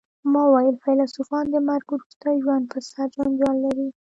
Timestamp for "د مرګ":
1.51-1.87